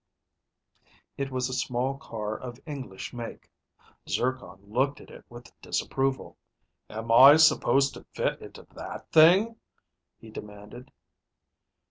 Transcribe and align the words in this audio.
It 1.15 1.29
was 1.29 1.47
a 1.47 1.53
small 1.53 1.95
car 1.99 2.35
of 2.35 2.59
English 2.65 3.13
make. 3.13 3.51
Zircon 4.09 4.59
looked 4.65 4.99
at 4.99 5.11
it 5.11 5.23
with 5.29 5.51
disapproval. 5.61 6.37
"Am 6.89 7.11
I 7.11 7.35
supposed 7.37 7.93
to 7.93 8.03
fit 8.05 8.41
into 8.41 8.63
that 8.73 9.11
thing?" 9.11 9.57
he 10.17 10.31
demanded. 10.31 10.89